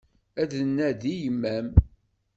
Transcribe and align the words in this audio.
Ad 0.41 0.47
d-nnadi 0.51 1.13
yemma-m. 1.21 1.67